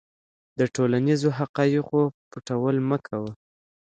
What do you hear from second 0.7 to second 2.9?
ټولنیزو حقایقو پټول